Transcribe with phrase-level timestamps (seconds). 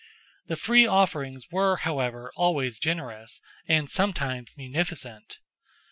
[0.47, 5.37] The free offerings were, however, always generous, and sometimes munificent.